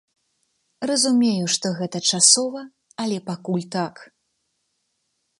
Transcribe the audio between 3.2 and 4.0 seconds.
пакуль так.